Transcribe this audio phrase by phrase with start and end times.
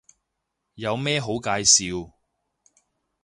[0.73, 2.11] 有咩好介紹